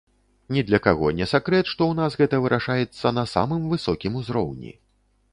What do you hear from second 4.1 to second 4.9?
узроўні.